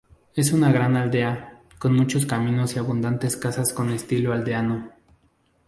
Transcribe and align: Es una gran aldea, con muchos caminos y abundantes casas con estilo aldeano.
Es 0.33 0.51
una 0.51 0.71
gran 0.71 0.97
aldea, 0.97 1.61
con 1.77 1.93
muchos 1.95 2.25
caminos 2.25 2.75
y 2.75 2.79
abundantes 2.79 3.37
casas 3.37 3.71
con 3.71 3.91
estilo 3.91 4.33
aldeano. 4.33 4.89